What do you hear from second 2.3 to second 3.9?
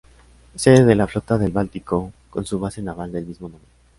con su base naval del mismo nombre.